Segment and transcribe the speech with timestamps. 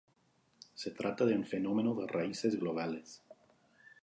[0.73, 3.21] Se trata de un fenómeno de raíces globales.